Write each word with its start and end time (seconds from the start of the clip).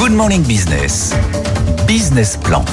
Good 0.00 0.12
Morning 0.12 0.42
Business. 0.42 1.12
Business 1.86 2.34
Plan. 2.34 2.64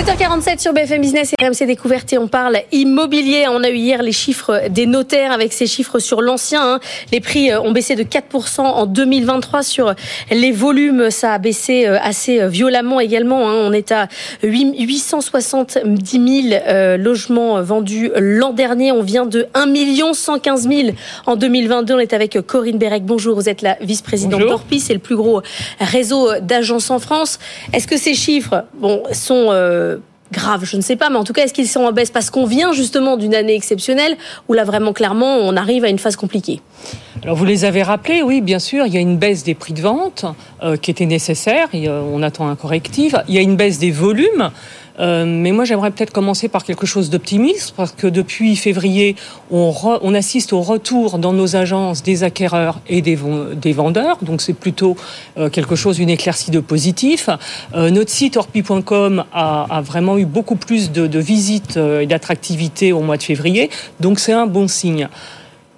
7h47 0.00 0.60
sur 0.60 0.72
BFM 0.72 1.02
Business 1.02 1.34
et 1.38 1.46
RMC 1.46 1.66
Découverte 1.66 2.10
et 2.14 2.16
on 2.16 2.26
parle 2.26 2.60
immobilier. 2.72 3.44
On 3.50 3.62
a 3.62 3.68
eu 3.68 3.74
hier 3.74 4.02
les 4.02 4.12
chiffres 4.12 4.62
des 4.70 4.86
notaires 4.86 5.30
avec 5.30 5.52
ces 5.52 5.66
chiffres 5.66 5.98
sur 5.98 6.22
l'ancien. 6.22 6.62
Hein. 6.62 6.80
Les 7.12 7.20
prix 7.20 7.50
euh, 7.50 7.60
ont 7.60 7.72
baissé 7.72 7.96
de 7.96 8.02
4% 8.02 8.62
en 8.62 8.86
2023 8.86 9.62
sur 9.62 9.94
les 10.30 10.52
volumes. 10.52 11.10
Ça 11.10 11.34
a 11.34 11.38
baissé 11.38 11.86
euh, 11.86 11.98
assez 12.02 12.40
euh, 12.40 12.48
violemment 12.48 12.98
également. 12.98 13.50
Hein. 13.50 13.56
On 13.58 13.74
est 13.74 13.92
à 13.92 14.08
870 14.42 16.48
000 16.48 16.96
logements 16.96 17.60
vendus 17.60 18.10
l'an 18.16 18.54
dernier. 18.54 18.92
On 18.92 19.02
vient 19.02 19.26
de 19.26 19.48
1 19.52 20.14
115 20.14 20.66
000 20.66 20.96
en 21.26 21.36
2022. 21.36 21.92
On 21.92 21.98
est 21.98 22.14
avec 22.14 22.40
Corinne 22.46 22.78
Bérec. 22.78 23.04
Bonjour, 23.04 23.34
vous 23.34 23.50
êtes 23.50 23.60
la 23.60 23.76
vice-présidente 23.82 24.40
d'Orpi. 24.40 24.80
C'est 24.80 24.94
le 24.94 24.98
plus 24.98 25.16
gros 25.16 25.42
réseau 25.78 26.30
d'agences 26.40 26.90
en 26.90 27.00
France. 27.00 27.38
Est-ce 27.74 27.86
que 27.86 27.98
ces 27.98 28.14
chiffres 28.14 28.64
bon, 28.78 29.02
sont 29.12 29.50
grave, 30.32 30.64
je 30.64 30.76
ne 30.76 30.82
sais 30.82 30.96
pas, 30.96 31.10
mais 31.10 31.16
en 31.16 31.24
tout 31.24 31.32
cas, 31.32 31.44
est-ce 31.44 31.54
qu'ils 31.54 31.68
sont 31.68 31.80
en 31.80 31.92
baisse? 31.92 32.10
Parce 32.10 32.30
qu'on 32.30 32.46
vient 32.46 32.72
justement 32.72 33.16
d'une 33.16 33.34
année 33.34 33.54
exceptionnelle 33.54 34.16
où 34.48 34.52
là 34.52 34.64
vraiment 34.64 34.92
clairement 34.92 35.36
on 35.38 35.56
arrive 35.56 35.84
à 35.84 35.88
une 35.88 35.98
phase 35.98 36.16
compliquée 36.16 36.60
alors 37.22 37.36
vous 37.36 37.44
les 37.44 37.66
avez 37.66 37.82
rappelés, 37.82 38.22
oui, 38.22 38.40
bien 38.40 38.58
sûr, 38.58 38.86
il 38.86 38.94
y 38.94 38.96
a 38.96 39.00
une 39.00 39.18
baisse 39.18 39.44
des 39.44 39.54
prix 39.54 39.74
de 39.74 39.82
vente 39.82 40.24
euh, 40.62 40.78
qui 40.78 40.90
était 40.90 41.04
nécessaire, 41.04 41.68
et, 41.74 41.86
on 41.88 42.22
attend 42.22 42.48
un 42.48 42.56
correctif. 42.56 43.14
Il 43.28 43.34
y 43.34 43.38
a 43.38 43.42
une 43.42 43.56
baisse 43.56 43.78
des 43.78 43.90
volumes. 43.90 44.50
Euh, 44.98 45.24
mais 45.26 45.52
moi, 45.52 45.64
j'aimerais 45.64 45.90
peut-être 45.90 46.12
commencer 46.12 46.48
par 46.48 46.64
quelque 46.64 46.86
chose 46.86 47.10
d'optimiste, 47.10 47.74
parce 47.76 47.92
que 47.92 48.06
depuis 48.06 48.56
février, 48.56 49.16
on, 49.50 49.72
on, 50.02 50.14
assiste 50.14 50.52
au 50.52 50.60
retour 50.60 51.18
dans 51.18 51.32
nos 51.32 51.56
agences 51.56 52.02
des 52.02 52.24
acquéreurs 52.24 52.80
et 52.88 53.00
des, 53.02 53.16
vendeurs. 53.72 54.18
Donc, 54.22 54.42
c'est 54.42 54.52
plutôt 54.52 54.96
euh, 55.38 55.48
quelque 55.48 55.76
chose, 55.76 55.98
une 55.98 56.10
éclaircie 56.10 56.50
de 56.50 56.60
positif. 56.60 57.30
Euh, 57.74 57.90
notre 57.90 58.10
site 58.10 58.36
orpi.com 58.36 59.24
a, 59.32 59.66
a, 59.76 59.80
vraiment 59.80 60.18
eu 60.18 60.24
beaucoup 60.24 60.56
plus 60.56 60.90
de, 60.90 61.06
de 61.06 61.18
visites 61.18 61.76
et 61.76 62.06
d'attractivité 62.06 62.92
au 62.92 63.00
mois 63.00 63.16
de 63.16 63.22
février. 63.22 63.70
Donc, 64.00 64.18
c'est 64.18 64.32
un 64.32 64.46
bon 64.46 64.68
signe. 64.68 65.08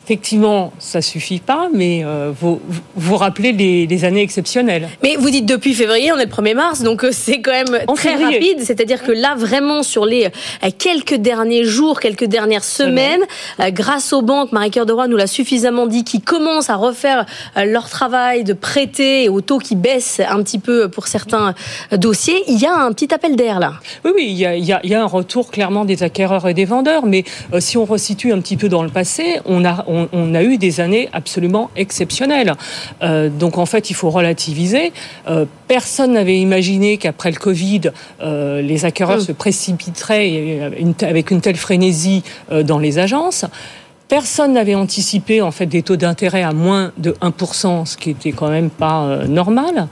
Effectivement, 0.05 0.73
ça 0.81 1.01
suffit 1.01 1.39
pas, 1.39 1.69
mais 1.73 2.03
euh, 2.05 2.33
vous 2.41 2.61
vous 2.97 3.17
rappelez 3.17 3.53
les, 3.53 4.05
années 4.05 4.23
exceptionnelles. 4.23 4.89
Mais 5.05 5.15
vous 5.17 5.31
dites 5.31 5.47
depuis 5.47 5.75
février, 5.75 6.11
on 6.11 6.19
est 6.19 6.25
le 6.25 6.31
1er 6.31 6.55
mars, 6.57 6.83
donc 6.83 7.05
euh, 7.05 7.11
c'est 7.13 7.41
quand 7.41 7.53
même 7.53 7.87
très 7.95 8.17
rapide. 8.17 8.59
C'est-à-dire 8.59 9.05
que 9.05 9.13
là, 9.13 9.37
vraiment, 9.37 9.85
sur 9.85 10.05
les 10.05 10.27
euh, 10.27 10.71
quelques 10.77 11.15
derniers 11.15 11.63
jours, 11.63 12.01
quelques 12.01 12.25
dernières 12.25 12.65
semaines, 12.65 13.21
grâce 13.69 14.13
aux 14.13 14.23
banques, 14.23 14.51
Marie-Cœur 14.51 14.87
de 14.87 14.93
Roy 14.93 15.07
nous 15.07 15.17
l'a 15.17 15.29
suffisamment 15.29 15.87
dit, 15.87 16.03
qui 16.03 16.21
commencent 16.21 16.71
à 16.71 16.77
refaire 16.77 17.25
leur 17.57 17.89
travail 17.89 18.43
de 18.43 18.55
prêter 18.55 19.29
au 19.29 19.41
taux 19.41 19.59
qui 19.59 19.77
baisse 19.77 20.21
un 20.29 20.43
petit 20.43 20.59
peu 20.59 20.89
pour 20.89 21.07
certains 21.07 21.55
dossiers, 21.93 22.43
il 22.49 22.59
y 22.59 22.67
a 22.67 22.75
un 22.75 22.93
petit 22.93 23.15
appel 23.15 23.37
d'air 23.37 23.61
là. 23.61 23.75
Oui, 24.05 24.11
oui, 24.17 24.27
il 24.31 24.37
y, 24.37 24.47
a, 24.47 24.57
il, 24.57 24.65
y 24.65 24.95
a, 24.95 25.03
un 25.03 25.07
retour 25.07 25.51
clairement 25.51 25.85
des 25.85 26.03
acquéreurs 26.03 26.49
et 26.49 26.55
des 26.55 26.65
vendeurs, 26.65 27.07
mais 27.07 27.25
si 27.61 27.77
on 27.77 27.85
resitue 27.85 28.33
un 28.33 28.41
petit 28.41 28.57
peu 28.57 28.69
dans 28.69 28.83
le 28.83 28.91
passé, 28.91 29.41
on 29.45 29.65
a 29.65 29.85
on, 29.92 29.92
a 30.35 30.43
eu 30.43 30.59
des 30.59 30.81
années 30.81 31.09
absolument 31.13 31.71
exceptionnelles. 31.77 32.55
Euh, 33.03 33.29
donc 33.29 33.59
en 33.59 33.67
fait, 33.67 33.91
il 33.91 33.95
faut 33.95 34.11
relativiser. 34.11 34.93
Euh, 35.29 35.45
personne 35.69 36.13
n'avait 36.13 36.39
imaginé 36.39 36.97
qu'après 36.97 37.31
le 37.31 37.39
Covid, 37.39 37.93
euh, 38.21 38.61
les 38.63 38.85
acquéreurs 38.85 39.19
mm. 39.19 39.23
se 39.23 39.33
précipiteraient 39.33 40.73
avec 41.03 41.31
une 41.31 41.41
telle 41.41 41.57
frénésie 41.57 42.23
dans 42.65 42.79
les 42.79 42.99
agences. 42.99 43.45
Personne 44.09 44.53
n'avait 44.53 44.75
anticipé 44.75 45.41
en 45.41 45.51
fait 45.51 45.67
des 45.67 45.83
taux 45.83 45.97
d'intérêt 45.97 46.43
à 46.43 46.53
moins 46.53 46.93
de 46.99 47.13
1%, 47.23 47.87
ce 47.87 47.97
qui 47.97 48.11
était 48.11 48.33
quand 48.33 48.51
même 48.51 48.69
pas 48.69 49.21
normal. 49.27 49.89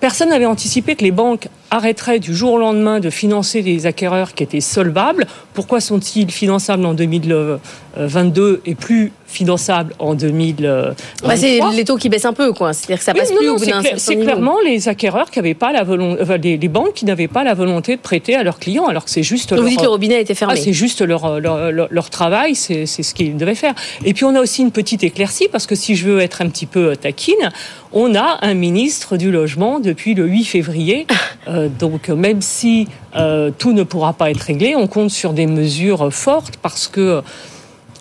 personne 0.00 0.28
n'avait 0.28 0.44
anticipé 0.44 0.96
que 0.96 1.04
les 1.04 1.12
banques 1.12 1.48
arrêteraient 1.70 2.18
du 2.18 2.34
jour 2.34 2.54
au 2.54 2.58
lendemain 2.58 3.00
de 3.00 3.10
financer 3.10 3.62
des 3.62 3.86
acquéreurs 3.86 4.34
qui 4.34 4.42
étaient 4.42 4.60
solvables. 4.60 5.26
Pourquoi 5.54 5.80
sont-ils 5.80 6.30
finançables 6.30 6.84
en 6.84 6.94
2022 6.94 8.62
et 8.66 8.74
plus 8.74 9.12
finançables 9.26 9.94
en 9.98 10.14
2023 10.14 10.94
bah 11.24 11.36
C'est 11.36 11.60
les 11.74 11.84
taux 11.84 11.96
qui 11.96 12.08
baissent 12.08 12.24
un 12.24 12.32
peu, 12.32 12.52
quoi. 12.52 12.72
C'est-à-dire 12.72 12.98
que 12.98 13.04
ça 13.04 13.14
passe 13.14 13.32
plus 13.32 13.48
au 13.48 13.56
bout 13.56 13.66
d'un 13.66 13.82
C'est 13.96 14.16
clairement 14.16 14.56
les 14.64 14.88
acquéreurs 14.88 15.30
qui 15.30 15.38
n'avaient 15.38 15.54
pas 15.54 15.72
la 15.72 15.82
volonté, 15.82 16.56
les, 16.56 16.68
banques 16.68 16.94
qui 16.94 17.04
n'avaient 17.04 17.28
pas 17.28 17.44
la 17.44 17.54
volonté 17.54 17.96
de 17.96 18.00
prêter 18.00 18.36
à 18.36 18.42
leurs 18.42 18.58
clients, 18.58 18.86
alors 18.86 19.04
que 19.04 19.10
c'est 19.10 19.22
juste. 19.22 19.54
Vous 19.54 19.68
dites 19.68 19.78
que 19.78 19.84
le 19.84 19.88
robinet 19.88 20.20
était 20.20 20.34
fermé. 20.34 20.54
Ah, 20.56 20.60
c'est 20.60 20.72
juste 20.72 21.02
leur, 21.02 21.40
leur, 21.40 21.72
leur, 21.72 22.10
travail, 22.10 22.54
c'est 22.54 22.86
ce 22.86 23.14
qu'ils 23.14 23.36
devaient 23.36 23.54
faire. 23.54 23.74
Et 24.04 24.14
puis 24.14 24.24
on 24.24 24.34
a 24.34 24.40
aussi 24.40 24.62
une 24.62 24.72
petite 24.72 25.02
éclaircie 25.02 25.48
parce 25.50 25.66
que 25.66 25.74
si 25.74 25.96
je 25.96 26.06
veux 26.06 26.20
être 26.20 26.42
un 26.42 26.48
petit 26.48 26.66
peu 26.66 26.96
taquine, 26.96 27.50
on 27.92 28.14
a 28.14 28.38
un 28.42 28.54
ministre 28.54 29.16
du 29.16 29.30
logement 29.30 29.80
depuis 29.80 30.14
le 30.14 30.26
8 30.26 30.44
février. 30.44 31.06
Euh, 31.48 31.65
donc 31.68 32.08
même 32.08 32.42
si 32.42 32.88
euh, 33.16 33.50
tout 33.56 33.72
ne 33.72 33.82
pourra 33.82 34.12
pas 34.12 34.30
être 34.30 34.40
réglé, 34.40 34.74
on 34.76 34.86
compte 34.86 35.10
sur 35.10 35.32
des 35.32 35.46
mesures 35.46 36.12
fortes 36.12 36.56
parce 36.62 36.88
que 36.88 37.22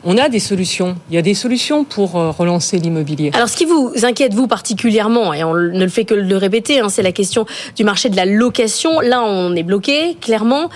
on 0.05 0.17
a 0.17 0.29
des 0.29 0.39
solutions. 0.39 0.95
Il 1.09 1.15
y 1.15 1.17
a 1.17 1.21
des 1.21 1.33
solutions 1.33 1.83
pour 1.83 2.15
euh, 2.15 2.29
relancer 2.29 2.77
l'immobilier. 2.77 3.31
Alors, 3.33 3.49
ce 3.49 3.57
qui 3.57 3.65
vous 3.65 3.91
inquiète, 4.03 4.35
vous 4.35 4.47
particulièrement, 4.47 5.33
et 5.33 5.43
on 5.43 5.55
ne 5.55 5.83
le 5.83 5.89
fait 5.89 6.05
que 6.05 6.13
le 6.13 6.37
répéter, 6.37 6.79
hein, 6.79 6.89
c'est 6.89 7.01
la 7.01 7.11
question 7.11 7.45
du 7.75 7.83
marché 7.83 8.09
de 8.09 8.15
la 8.15 8.25
location. 8.25 8.99
Là, 8.99 9.23
on 9.23 9.55
est 9.55 9.63
bloqué, 9.63 10.15
clairement. 10.21 10.69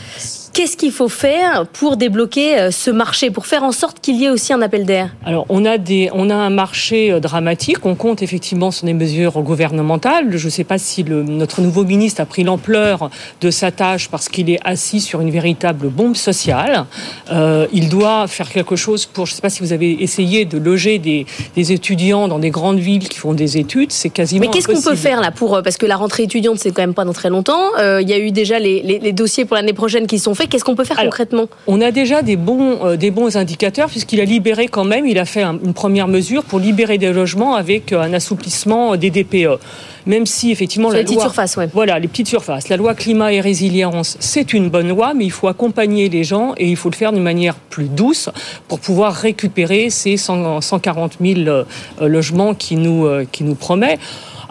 Qu'est-ce 0.53 0.77
qu'il 0.77 0.91
faut 0.91 1.09
faire 1.09 1.67
pour 1.73 1.95
débloquer 1.95 2.57
euh, 2.57 2.71
ce 2.71 2.89
marché, 2.89 3.29
pour 3.29 3.45
faire 3.45 3.63
en 3.63 3.71
sorte 3.71 3.99
qu'il 4.01 4.15
y 4.15 4.25
ait 4.25 4.29
aussi 4.29 4.51
un 4.51 4.61
appel 4.61 4.85
d'air? 4.85 5.15
Alors, 5.25 5.45
on 5.49 5.63
a, 5.63 5.77
des, 5.77 6.09
on 6.13 6.29
a 6.29 6.35
un 6.35 6.49
marché 6.49 7.11
euh, 7.11 7.19
dramatique. 7.19 7.85
On 7.85 7.95
compte 7.95 8.23
effectivement 8.23 8.71
sur 8.71 8.85
des 8.85 8.93
mesures 8.93 9.41
gouvernementales. 9.41 10.37
Je 10.37 10.45
ne 10.45 10.49
sais 10.49 10.63
pas 10.63 10.77
si 10.77 11.03
le, 11.03 11.23
notre 11.23 11.61
nouveau 11.61 11.83
ministre 11.83 12.21
a 12.21 12.25
pris 12.25 12.43
l'ampleur 12.43 13.09
de 13.41 13.51
sa 13.51 13.71
tâche 13.71 14.09
parce 14.09 14.27
qu'il 14.27 14.49
est 14.49 14.59
assis 14.65 15.01
sur 15.01 15.21
une 15.21 15.29
véritable 15.29 15.87
bombe 15.89 16.15
sociale. 16.15 16.85
Euh, 17.31 17.67
il 17.71 17.89
doit 17.89 18.27
faire 18.27 18.49
quelque 18.49 18.75
chose 18.75 19.05
pour. 19.05 19.27
Je 19.27 19.33
ne 19.33 19.35
sais 19.35 19.41
pas 19.41 19.51
si 19.51 19.61
vous 19.61 19.71
avez 19.71 20.01
essayé 20.01 20.45
de 20.45 20.57
loger 20.57 20.97
des, 20.97 21.27
des 21.55 21.71
étudiants 21.71 22.27
dans 22.27 22.39
des 22.39 22.49
grandes 22.49 22.79
villes 22.79 23.07
qui 23.07 23.19
font 23.19 23.33
des 23.33 23.57
études. 23.57 23.91
C'est 23.91 24.09
quasiment. 24.09 24.41
Mais 24.41 24.47
qu'est-ce 24.47 24.67
qu'on 24.67 24.81
peut 24.81 24.95
faire 24.95 25.21
là 25.21 25.31
pour 25.31 25.61
parce 25.63 25.77
que 25.77 25.85
la 25.85 25.95
rentrée 25.95 26.23
étudiante 26.23 26.57
c'est 26.57 26.71
quand 26.71 26.81
même 26.81 26.95
pas 26.95 27.05
dans 27.05 27.13
très 27.13 27.29
longtemps. 27.29 27.77
il 27.77 28.09
y 28.09 28.13
a 28.13 28.17
eu 28.17 28.31
déjà 28.31 28.57
les, 28.57 28.81
les, 28.81 28.99
les 28.99 29.13
dossiers 29.13 29.45
pour 29.45 29.55
l'année 29.55 29.73
prochaine 29.73 30.07
qui 30.07 30.17
sont 30.17 30.33
Qu'est-ce 30.47 30.63
qu'on 30.63 30.75
peut 30.75 30.83
faire 30.83 30.97
concrètement 30.97 31.47
On 31.67 31.81
a 31.81 31.91
déjà 31.91 32.21
des 32.21 32.35
bons, 32.35 32.85
euh, 32.85 32.97
des 32.97 33.11
bons 33.11 33.35
indicateurs 33.37 33.89
puisqu'il 33.89 34.21
a 34.21 34.25
libéré 34.25 34.67
quand 34.67 34.83
même, 34.83 35.05
il 35.05 35.17
a 35.19 35.25
fait 35.25 35.43
une 35.43 35.73
première 35.73 36.07
mesure 36.07 36.43
pour 36.43 36.59
libérer 36.59 36.97
des 36.97 37.11
logements 37.11 37.55
avec 37.55 37.91
euh, 37.91 38.01
un 38.01 38.13
assouplissement 38.13 38.95
des 38.95 39.09
DPE. 39.09 39.59
Même 40.05 40.25
si 40.25 40.51
effectivement 40.51 40.89
la 40.89 40.99
les 40.99 41.03
petites 41.03 41.19
surfaces, 41.19 41.57
ouais. 41.57 41.69
voilà 41.73 41.99
les 41.99 42.07
petites 42.07 42.27
surfaces, 42.27 42.69
la 42.69 42.77
loi 42.77 42.95
climat 42.95 43.33
et 43.33 43.41
résilience, 43.41 44.17
c'est 44.19 44.53
une 44.53 44.69
bonne 44.69 44.87
loi, 44.87 45.13
mais 45.13 45.25
il 45.25 45.31
faut 45.31 45.47
accompagner 45.47 46.09
les 46.09 46.23
gens 46.23 46.53
et 46.57 46.69
il 46.69 46.75
faut 46.77 46.89
le 46.89 46.95
faire 46.95 47.11
d'une 47.11 47.23
manière 47.23 47.55
plus 47.55 47.89
douce 47.89 48.29
pour 48.67 48.79
pouvoir 48.79 49.13
récupérer 49.13 49.89
ces 49.89 50.17
140 50.17 51.17
000 51.21 51.41
euh, 51.41 51.63
logements 52.01 52.53
qui 52.53 52.75
nous 52.75 53.07
qui 53.31 53.43
nous 53.43 53.55
promet. 53.55 53.99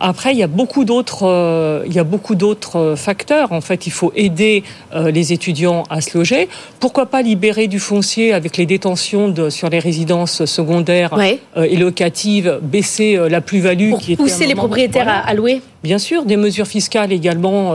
Après, 0.01 0.33
il 0.33 0.39
y 0.39 0.43
a 0.43 0.47
beaucoup 0.47 0.85
d'autres, 0.85 1.27
euh, 1.27 1.83
il 1.87 1.93
y 1.93 1.99
a 1.99 2.05
beaucoup 2.05 2.37
d'autres 2.37 2.77
euh, 2.77 2.97
facteurs. 2.97 3.53
En 3.53 3.61
fait, 3.61 3.87
il 3.87 3.91
faut 3.91 4.13
aider 4.15 4.63
euh, 4.95 5.11
les 5.11 5.33
étudiants 5.33 5.83
à 5.91 6.01
se 6.01 6.17
loger. 6.17 6.49
Pourquoi 6.79 7.07
pas 7.07 7.21
libérer 7.23 7.67
du 7.67 7.81
foncier 7.81 8.33
avec 8.33 8.57
les 8.57 8.67
détentions 8.67 9.29
de, 9.29 9.51
sur 9.51 9.69
les 9.69 9.81
résidences 9.81 10.45
secondaires 10.45 11.17
et 11.57 11.77
locatives, 11.77 12.61
baisser 12.63 13.19
la 13.29 13.41
plus-value 13.41 13.95
qui 13.95 14.13
est 14.13 14.17
pousser 14.17 14.47
les 14.47 14.55
propriétaires 14.55 15.25
à 15.27 15.35
louer. 15.35 15.61
Bien 15.83 15.99
sûr, 15.99 16.25
des 16.25 16.37
mesures 16.37 16.67
fiscales 16.67 17.13
également 17.13 17.75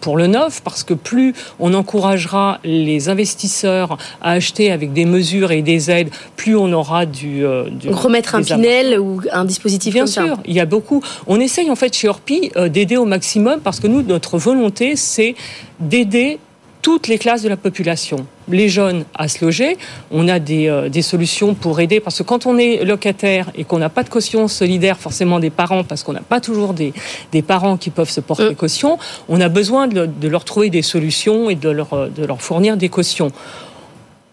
pour 0.00 0.16
le 0.16 0.26
neuf, 0.26 0.60
parce 0.62 0.82
que 0.82 0.94
plus 0.94 1.34
on 1.60 1.74
encouragera 1.74 2.58
les 2.64 3.08
investisseurs 3.08 3.96
à 4.20 4.32
acheter 4.32 4.72
avec 4.72 4.92
des 4.92 5.04
mesures 5.04 5.52
et 5.52 5.62
des 5.62 5.90
aides, 5.90 6.10
plus 6.36 6.56
on 6.56 6.72
aura 6.72 7.06
du... 7.06 7.44
du 7.70 7.90
remettre 7.90 8.34
un 8.34 8.42
Pinel 8.42 8.98
ou 8.98 9.20
un 9.32 9.44
dispositif 9.44 9.94
Bien 9.94 10.04
comme 10.04 10.12
sûr, 10.12 10.38
il 10.46 10.54
y 10.54 10.60
a 10.60 10.66
beaucoup. 10.66 11.02
On 11.26 11.31
essaye 11.40 11.70
en 11.70 11.76
fait 11.76 11.94
chez 11.94 12.08
Orpi 12.08 12.50
euh, 12.56 12.68
d'aider 12.68 12.96
au 12.96 13.04
maximum 13.04 13.60
parce 13.60 13.80
que 13.80 13.86
nous, 13.86 14.02
notre 14.02 14.38
volonté, 14.38 14.96
c'est 14.96 15.34
d'aider 15.80 16.38
toutes 16.82 17.06
les 17.06 17.16
classes 17.16 17.42
de 17.42 17.48
la 17.48 17.56
population. 17.56 18.26
Les 18.48 18.68
jeunes 18.68 19.04
à 19.14 19.28
se 19.28 19.44
loger, 19.44 19.78
on 20.10 20.28
a 20.28 20.40
des, 20.40 20.66
euh, 20.66 20.88
des, 20.88 21.00
solutions 21.00 21.54
pour 21.54 21.78
aider, 21.78 22.00
parce 22.00 22.18
que 22.18 22.22
quand 22.24 22.44
on 22.44 22.58
est 22.58 22.84
locataire 22.84 23.50
et 23.54 23.62
qu'on 23.62 23.78
n'a 23.78 23.88
pas 23.88 24.02
de 24.02 24.08
caution 24.08 24.48
solidaire 24.48 24.98
forcément 24.98 25.38
des 25.38 25.50
parents, 25.50 25.84
parce 25.84 26.02
qu'on 26.02 26.12
n'a 26.12 26.20
pas 26.20 26.40
toujours 26.40 26.74
des, 26.74 26.92
des, 27.30 27.40
parents 27.40 27.76
qui 27.76 27.90
peuvent 27.90 28.10
se 28.10 28.20
porter 28.20 28.42
euh. 28.42 28.54
caution, 28.54 28.98
on 29.28 29.40
a 29.40 29.48
besoin 29.48 29.86
de, 29.86 30.06
de, 30.06 30.28
leur 30.28 30.44
trouver 30.44 30.70
des 30.70 30.82
solutions 30.82 31.48
et 31.48 31.54
de 31.54 31.70
leur, 31.70 32.10
de 32.10 32.24
leur 32.26 32.42
fournir 32.42 32.76
des 32.76 32.88
cautions. 32.88 33.30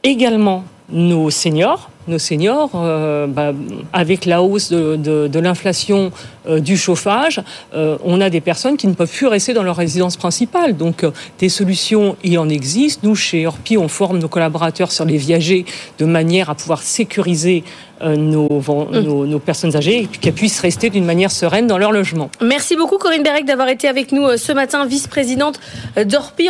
Également, 0.03 0.63
nos 0.91 1.29
seniors, 1.29 1.91
nos 2.09 2.19
seniors, 2.19 2.71
bah, 2.71 3.53
avec 3.93 4.25
la 4.25 4.41
hausse 4.41 4.71
de, 4.71 5.39
l'inflation 5.39 6.11
du 6.47 6.77
chauffage, 6.77 7.41
on 7.73 8.21
a 8.21 8.29
des 8.29 8.41
personnes 8.41 8.77
qui 8.77 8.87
ne 8.87 8.93
peuvent 8.93 9.11
plus 9.11 9.27
rester 9.27 9.53
dans 9.53 9.63
leur 9.63 9.75
résidence 9.75 10.17
principale. 10.17 10.75
Donc, 10.75 11.05
des 11.39 11.49
solutions, 11.49 12.15
il 12.23 12.37
en 12.39 12.49
existe. 12.49 13.03
Nous, 13.03 13.15
chez 13.15 13.47
Orpi, 13.47 13.77
on 13.77 13.87
forme 13.87 14.19
nos 14.19 14.27
collaborateurs 14.27 14.91
sur 14.91 15.05
les 15.05 15.17
viagers 15.17 15.65
de 15.97 16.05
manière 16.05 16.49
à 16.49 16.55
pouvoir 16.55 16.81
sécuriser 16.81 17.63
euh, 18.01 18.15
mm. 18.15 18.29
nos, 18.29 19.25
nos, 19.25 19.39
personnes 19.39 19.75
âgées 19.75 20.03
et 20.03 20.07
qu'elles 20.07 20.33
puissent 20.33 20.61
rester 20.61 20.89
d'une 20.89 21.03
manière 21.03 21.31
sereine 21.31 21.67
dans 21.67 21.77
leur 21.77 21.91
logement. 21.91 22.29
Merci 22.41 22.77
beaucoup 22.77 22.97
Corinne 22.97 23.23
Bérec 23.23 23.45
d'avoir 23.45 23.67
été 23.67 23.89
avec 23.89 24.13
nous 24.13 24.25
euh, 24.25 24.37
ce 24.37 24.53
matin, 24.53 24.85
vice-présidente 24.85 25.59
euh, 25.97 26.05
d'Orpi. 26.05 26.47